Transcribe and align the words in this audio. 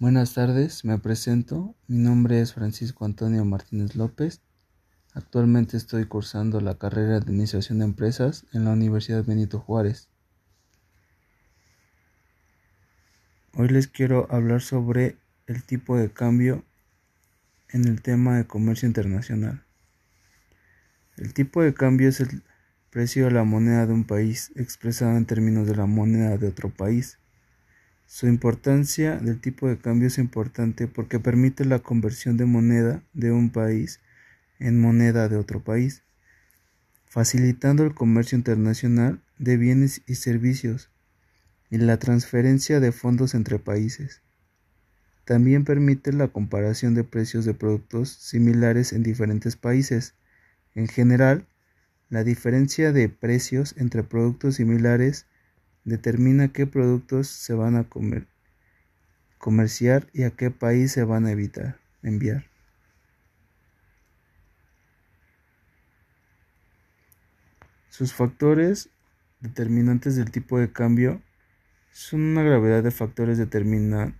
Buenas 0.00 0.34
tardes, 0.34 0.84
me 0.84 0.98
presento. 0.98 1.76
Mi 1.86 1.98
nombre 1.98 2.40
es 2.40 2.52
Francisco 2.52 3.04
Antonio 3.04 3.44
Martínez 3.44 3.94
López. 3.94 4.42
Actualmente 5.12 5.76
estoy 5.76 6.06
cursando 6.06 6.60
la 6.60 6.76
carrera 6.78 7.10
de 7.10 7.18
Administración 7.18 7.78
de 7.78 7.84
Empresas 7.84 8.44
en 8.52 8.64
la 8.64 8.72
Universidad 8.72 9.24
Benito 9.24 9.60
Juárez. 9.60 10.08
Hoy 13.54 13.68
les 13.68 13.86
quiero 13.86 14.26
hablar 14.32 14.62
sobre 14.62 15.16
el 15.46 15.62
tipo 15.62 15.96
de 15.96 16.12
cambio 16.12 16.64
en 17.68 17.86
el 17.86 18.02
tema 18.02 18.36
de 18.36 18.48
comercio 18.48 18.88
internacional. 18.88 19.64
El 21.16 21.32
tipo 21.34 21.62
de 21.62 21.72
cambio 21.72 22.08
es 22.08 22.18
el 22.18 22.42
precio 22.90 23.26
de 23.26 23.30
la 23.30 23.44
moneda 23.44 23.86
de 23.86 23.92
un 23.92 24.04
país 24.04 24.50
expresado 24.56 25.16
en 25.16 25.24
términos 25.24 25.68
de 25.68 25.76
la 25.76 25.86
moneda 25.86 26.36
de 26.36 26.48
otro 26.48 26.70
país. 26.70 27.18
Su 28.06 28.26
importancia 28.28 29.16
del 29.16 29.40
tipo 29.40 29.68
de 29.68 29.78
cambio 29.78 30.08
es 30.08 30.18
importante 30.18 30.86
porque 30.86 31.18
permite 31.18 31.64
la 31.64 31.78
conversión 31.78 32.36
de 32.36 32.44
moneda 32.44 33.02
de 33.12 33.32
un 33.32 33.50
país 33.50 34.00
en 34.58 34.80
moneda 34.80 35.28
de 35.28 35.36
otro 35.36 35.62
país, 35.62 36.02
facilitando 37.06 37.84
el 37.84 37.94
comercio 37.94 38.36
internacional 38.36 39.20
de 39.38 39.56
bienes 39.56 40.02
y 40.06 40.16
servicios 40.16 40.90
y 41.70 41.78
la 41.78 41.98
transferencia 41.98 42.78
de 42.78 42.92
fondos 42.92 43.34
entre 43.34 43.58
países. 43.58 44.22
También 45.24 45.64
permite 45.64 46.12
la 46.12 46.28
comparación 46.28 46.94
de 46.94 47.04
precios 47.04 47.44
de 47.44 47.54
productos 47.54 48.10
similares 48.10 48.92
en 48.92 49.02
diferentes 49.02 49.56
países. 49.56 50.14
En 50.74 50.86
general, 50.86 51.46
la 52.10 52.22
diferencia 52.22 52.92
de 52.92 53.08
precios 53.08 53.74
entre 53.78 54.02
productos 54.02 54.56
similares 54.56 55.26
determina 55.84 56.48
qué 56.48 56.66
productos 56.66 57.28
se 57.28 57.54
van 57.54 57.76
a 57.76 57.84
comer, 57.84 58.26
comerciar 59.38 60.08
y 60.12 60.22
a 60.24 60.30
qué 60.30 60.50
país 60.50 60.92
se 60.92 61.04
van 61.04 61.26
a 61.26 61.32
evitar 61.32 61.78
enviar. 62.02 62.46
Sus 67.90 68.12
factores 68.12 68.90
determinantes 69.40 70.16
del 70.16 70.30
tipo 70.30 70.58
de 70.58 70.72
cambio 70.72 71.22
son 71.92 72.22
una 72.22 72.42
gravedad 72.42 72.82
de 72.82 72.90
factores 72.90 73.38
determinan 73.38 74.18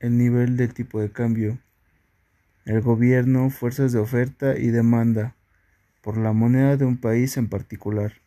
el 0.00 0.18
nivel 0.18 0.56
del 0.56 0.74
tipo 0.74 1.00
de 1.00 1.12
cambio, 1.12 1.60
el 2.64 2.80
gobierno, 2.80 3.50
fuerzas 3.50 3.92
de 3.92 4.00
oferta 4.00 4.58
y 4.58 4.68
demanda 4.68 5.36
por 6.00 6.16
la 6.16 6.32
moneda 6.32 6.76
de 6.76 6.84
un 6.84 6.96
país 6.98 7.36
en 7.36 7.48
particular 7.48 8.21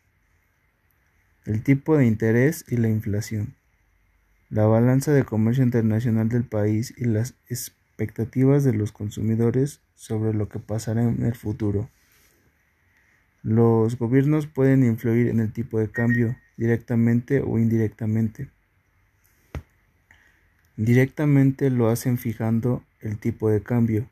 el 1.46 1.62
tipo 1.62 1.96
de 1.96 2.06
interés 2.06 2.64
y 2.68 2.76
la 2.76 2.88
inflación, 2.88 3.54
la 4.50 4.66
balanza 4.66 5.12
de 5.12 5.24
comercio 5.24 5.62
internacional 5.62 6.28
del 6.28 6.44
país 6.44 6.92
y 6.96 7.04
las 7.04 7.34
expectativas 7.48 8.64
de 8.64 8.72
los 8.72 8.90
consumidores 8.90 9.80
sobre 9.94 10.34
lo 10.34 10.48
que 10.48 10.58
pasará 10.58 11.02
en 11.04 11.24
el 11.24 11.36
futuro. 11.36 11.88
Los 13.42 13.96
gobiernos 13.96 14.48
pueden 14.48 14.84
influir 14.84 15.28
en 15.28 15.38
el 15.38 15.52
tipo 15.52 15.78
de 15.78 15.88
cambio 15.88 16.36
directamente 16.56 17.40
o 17.40 17.58
indirectamente. 17.58 18.50
Directamente 20.76 21.70
lo 21.70 21.88
hacen 21.88 22.18
fijando 22.18 22.84
el 23.00 23.18
tipo 23.18 23.50
de 23.50 23.62
cambio. 23.62 24.10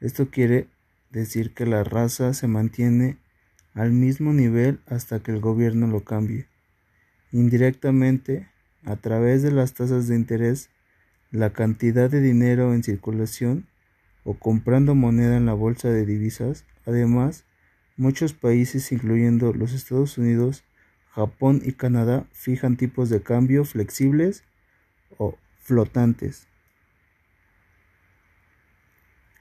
Esto 0.00 0.30
quiere 0.30 0.66
decir 1.10 1.52
que 1.52 1.66
la 1.66 1.84
raza 1.84 2.32
se 2.32 2.48
mantiene 2.48 3.18
al 3.74 3.92
mismo 3.92 4.32
nivel 4.32 4.80
hasta 4.86 5.20
que 5.20 5.30
el 5.30 5.40
gobierno 5.40 5.86
lo 5.86 6.04
cambie. 6.04 6.49
Indirectamente, 7.32 8.48
a 8.84 8.96
través 8.96 9.42
de 9.42 9.52
las 9.52 9.74
tasas 9.74 10.08
de 10.08 10.16
interés, 10.16 10.70
la 11.30 11.52
cantidad 11.52 12.10
de 12.10 12.20
dinero 12.20 12.74
en 12.74 12.82
circulación 12.82 13.66
o 14.24 14.34
comprando 14.34 14.94
moneda 14.94 15.36
en 15.36 15.46
la 15.46 15.54
bolsa 15.54 15.88
de 15.88 16.04
divisas. 16.06 16.64
Además, 16.86 17.44
muchos 17.96 18.32
países, 18.32 18.90
incluyendo 18.92 19.52
los 19.52 19.72
Estados 19.72 20.18
Unidos, 20.18 20.64
Japón 21.10 21.62
y 21.64 21.72
Canadá, 21.72 22.26
fijan 22.32 22.76
tipos 22.76 23.10
de 23.10 23.22
cambio 23.22 23.64
flexibles 23.64 24.44
o 25.18 25.36
flotantes 25.58 26.46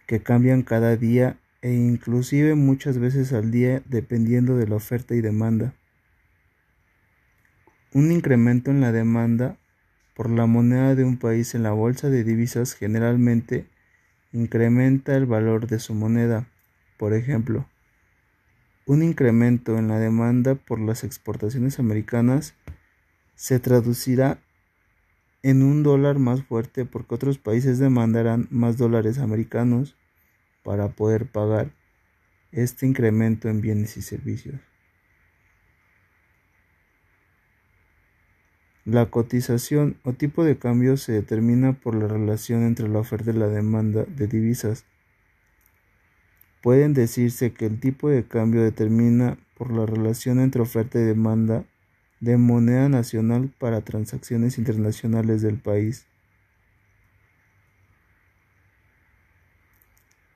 que 0.10 0.24
cambian 0.24 0.64
cada 0.64 0.96
día 0.96 1.38
e 1.62 1.72
inclusive 1.72 2.56
muchas 2.56 2.98
veces 2.98 3.32
al 3.32 3.52
día 3.52 3.84
dependiendo 3.86 4.58
de 4.58 4.68
la 4.68 4.76
oferta 4.76 5.14
y 5.14 5.22
demanda. 5.22 5.76
Un 7.92 8.12
incremento 8.12 8.70
en 8.70 8.82
la 8.82 8.92
demanda 8.92 9.58
por 10.14 10.30
la 10.30 10.46
moneda 10.46 10.94
de 10.94 11.06
un 11.06 11.18
país 11.18 11.56
en 11.56 11.64
la 11.64 11.72
bolsa 11.72 12.10
de 12.10 12.24
divisas 12.24 12.74
generalmente 12.74 13.68
incrementa 14.32 15.16
el 15.16 15.26
valor 15.26 15.66
de 15.66 15.80
su 15.80 15.96
moneda. 15.96 16.48
Por 16.98 17.14
ejemplo, 17.14 17.66
un 18.86 19.02
incremento 19.02 19.80
en 19.80 19.88
la 19.88 19.98
demanda 19.98 20.54
por 20.54 20.80
las 20.80 21.04
exportaciones 21.04 21.80
americanas 21.80 22.54
se 23.36 23.60
traducirá 23.60 24.40
en 25.42 25.64
un 25.64 25.82
dólar 25.82 26.20
más 26.20 26.44
fuerte 26.44 26.86
porque 26.86 27.16
otros 27.16 27.40
países 27.40 27.80
demandarán 27.80 28.48
más 28.52 28.78
dólares 28.78 29.18
americanos 29.18 29.96
para 30.64 30.90
poder 30.90 31.26
pagar 31.26 31.72
este 32.52 32.86
incremento 32.86 33.50
en 33.50 33.62
bienes 33.62 33.98
y 33.98 34.04
servicios. 34.04 34.69
La 38.86 39.08
cotización 39.08 39.98
o 40.04 40.14
tipo 40.14 40.44
de 40.44 40.58
cambio 40.58 40.96
se 40.98 41.12
determina 41.12 41.74
por 41.74 41.96
la 41.96 42.08
relación 42.08 42.64
entre 42.64 42.88
la 42.88 43.00
oferta 43.00 43.32
y 43.32 43.34
la 43.34 43.48
demanda 43.48 44.06
de 44.06 44.28
divisas. 44.28 44.86
Pueden 46.62 46.94
decirse 46.94 47.54
que 47.54 47.66
el 47.66 47.80
tipo 47.80 48.10
de 48.10 48.26
cambio 48.26 48.64
determina 48.64 49.38
por 49.56 49.72
la 49.72 49.86
relación 49.86 50.40
entre 50.40 50.62
oferta 50.62 51.00
y 51.00 51.04
demanda 51.04 51.66
de 52.20 52.38
moneda 52.38 52.90
nacional 52.90 53.54
para 53.60 53.82
transacciones 53.82 54.58
internacionales 54.58 55.42
del 55.42 55.58
país. 55.58 56.06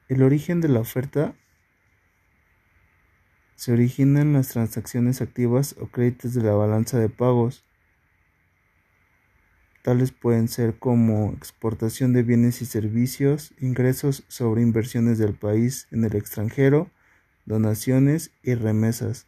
El 0.10 0.22
origen 0.22 0.62
de 0.62 0.68
la 0.68 0.82
oferta 0.82 1.34
se 3.56 3.72
origina 3.72 4.22
en 4.22 4.34
las 4.34 4.50
transacciones 4.50 5.22
activas 5.22 5.76
o 5.80 5.88
créditos 5.88 6.34
de 6.34 6.44
la 6.44 6.54
balanza 6.54 7.00
de 7.00 7.10
pagos 7.10 7.64
tales 9.84 10.12
pueden 10.12 10.48
ser 10.48 10.80
como 10.80 11.34
exportación 11.34 12.14
de 12.14 12.24
bienes 12.24 12.62
y 12.62 12.66
servicios, 12.66 13.54
ingresos 13.60 14.24
sobre 14.30 14.62
inversiones 14.62 15.18
del 15.20 15.34
país 15.34 15.88
en 15.92 16.06
el 16.06 16.16
extranjero, 16.16 16.90
donaciones 17.46 18.32
y 18.42 18.56
remesas 18.56 19.28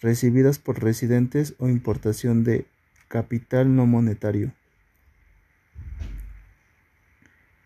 recibidas 0.00 0.58
por 0.58 0.82
residentes 0.82 1.54
o 1.58 1.68
importación 1.68 2.42
de 2.42 2.66
capital 3.08 3.76
no 3.76 3.86
monetario. 3.86 4.52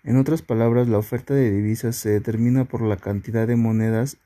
En 0.03 0.17
otras 0.17 0.43
palabras, 0.43 0.89
la 0.89 0.99
oferta 0.99 1.33
de 1.33 1.51
divisas 1.51 1.97
se 1.97 2.11
determina 2.11 2.65
por 2.65 2.83
la 2.83 2.97
cantidad 2.97 3.47
de 3.47 3.57
monedas 3.57 4.19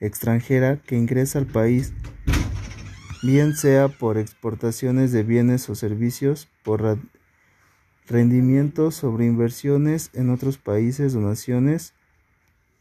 extranjera 0.00 0.78
que 0.78 0.96
ingresa 0.96 1.40
al 1.40 1.46
país, 1.46 1.92
bien 3.22 3.54
sea 3.54 3.88
por 3.88 4.16
exportaciones 4.16 5.10
de 5.10 5.24
bienes 5.24 5.68
o 5.68 5.74
servicios, 5.74 6.48
por 6.62 6.98
rendimientos 8.08 8.94
sobre 8.94 9.26
inversiones 9.26 10.10
en 10.14 10.30
otros 10.30 10.58
países, 10.58 11.12
donaciones 11.12 11.92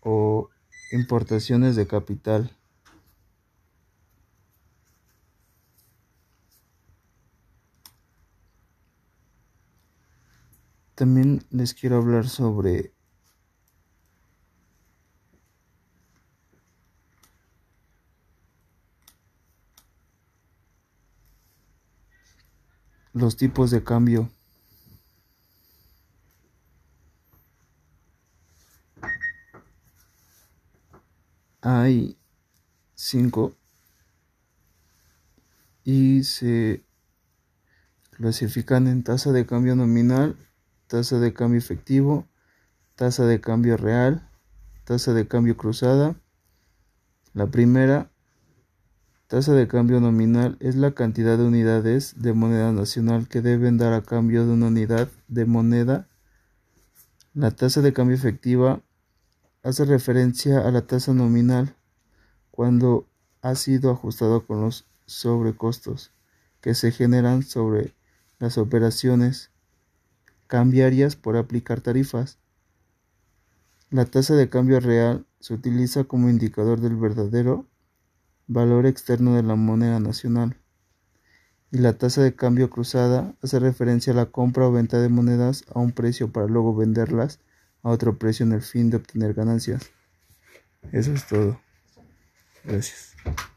o 0.02 0.50
importaciones 0.92 1.76
de 1.76 1.88
capital. 1.88 2.52
También 10.96 11.44
les 11.52 11.76
quiero 11.76 11.98
hablar 11.98 12.28
sobre 12.28 12.92
los 23.14 23.38
tipos 23.38 23.70
de 23.70 23.84
cambio. 23.84 24.30
Hay 31.62 32.18
cinco 32.96 33.56
y 35.84 36.24
se 36.24 36.84
clasifican 38.12 38.88
en 38.88 39.04
tasa 39.04 39.32
de 39.32 39.46
cambio 39.46 39.76
nominal, 39.76 40.36
tasa 40.88 41.20
de 41.20 41.34
cambio 41.34 41.60
efectivo, 41.60 42.28
tasa 42.96 43.26
de 43.26 43.40
cambio 43.40 43.78
real, 43.78 44.30
tasa 44.84 45.14
de 45.14 45.28
cambio 45.28 45.56
cruzada. 45.56 46.16
La 47.34 47.48
primera 47.48 48.12
tasa 49.28 49.54
de 49.54 49.68
cambio 49.68 50.00
nominal 50.00 50.58
es 50.60 50.76
la 50.76 50.92
cantidad 50.92 51.38
de 51.38 51.44
unidades 51.44 52.16
de 52.18 52.34
moneda 52.34 52.72
nacional 52.72 53.28
que 53.28 53.42
deben 53.42 53.78
dar 53.78 53.94
a 53.94 54.02
cambio 54.02 54.46
de 54.46 54.54
una 54.54 54.68
unidad 54.68 55.10
de 55.28 55.46
moneda 55.46 56.08
La 57.34 57.52
tasa 57.52 57.82
de 57.82 57.94
cambio 57.94 58.16
efectiva 58.16 58.82
hace 59.64 59.86
referencia 59.86 60.68
a 60.68 60.72
la 60.72 60.88
tasa 60.88 61.14
nominal 61.14 61.76
cuando 62.52 63.08
ha 63.42 63.56
sido 63.56 63.92
ajustado 63.92 64.46
con 64.46 64.62
los 64.62 64.86
sobrecostos 65.06 66.12
que 66.62 66.74
se 66.74 66.92
generan 66.92 67.44
sobre 67.44 67.96
las 68.40 68.58
operaciones 68.58 69.52
cambiarias 70.48 71.16
por 71.16 71.38
aplicar 71.38 71.82
tarifas. 71.82 72.40
La 73.90 74.06
tasa 74.06 74.36
de 74.36 74.50
cambio 74.50 74.80
real 74.80 75.26
se 75.40 75.54
utiliza 75.54 76.04
como 76.04 76.30
indicador 76.30 76.82
del 76.82 76.96
verdadero 76.96 77.66
valor 78.48 78.86
externo 78.86 79.36
de 79.36 79.44
la 79.44 79.56
moneda 79.56 80.00
nacional 80.00 80.58
y 81.72 81.80
la 81.80 81.98
tasa 81.98 82.22
de 82.22 82.36
cambio 82.36 82.70
cruzada 82.70 83.36
hace 83.42 83.60
referencia 83.60 84.14
a 84.14 84.16
la 84.16 84.28
compra 84.28 84.68
o 84.68 84.72
venta 84.72 85.00
de 85.00 85.10
monedas 85.10 85.66
a 85.74 85.80
un 85.80 85.92
precio 85.92 86.32
para 86.32 86.48
luego 86.48 86.76
venderlas 86.76 87.40
a 87.84 87.90
otro 87.90 88.18
precio 88.18 88.46
en 88.46 88.54
el 88.54 88.62
fin 88.62 88.90
de 88.90 88.98
obtener 88.98 89.34
ganancias. 89.34 89.90
Eso 90.92 91.14
es 91.14 91.28
todo. 91.28 91.60
Gracias. 92.64 93.16